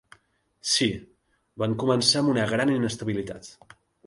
[0.69, 0.87] Sí,
[1.65, 3.53] van començar amb una gran inestabilitat.